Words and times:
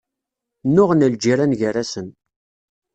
Nnuɣen 0.67 1.07
lǧiran 1.13 1.55
gar-asen. 1.59 2.07